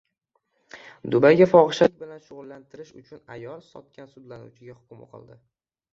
[1.15, 5.39] Dubayga fohishalik bilan shug‘ullantirish uchun ayol sotgan sudlanuvchiga hukm o‘qildi